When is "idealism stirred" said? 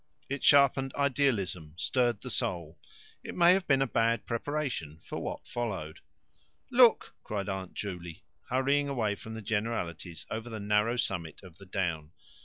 0.95-2.21